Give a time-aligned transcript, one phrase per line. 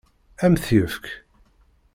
[0.45, 1.05] Ad m-t-yefk?